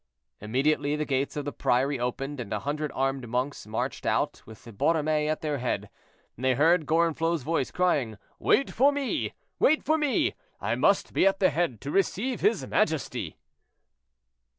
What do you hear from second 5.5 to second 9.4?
head, and they heard Gorenflot's voice crying, "Wait for me,